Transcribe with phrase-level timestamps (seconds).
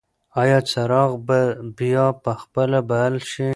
[0.41, 1.39] ایا څراغ به
[1.77, 3.49] بیا په خپله بل شي؟